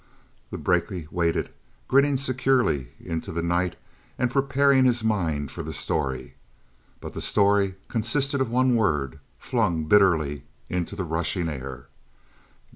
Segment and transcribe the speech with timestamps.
[0.49, 1.51] The brakie waited,
[1.87, 3.75] grinning securely into the night,
[4.17, 6.33] and preparing his mind for the story.
[6.99, 11.85] But the story consisted of one word, flung bitterly into the rushing air.